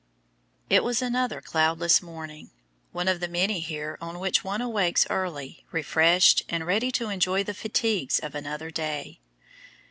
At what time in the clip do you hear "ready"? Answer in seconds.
6.65-6.89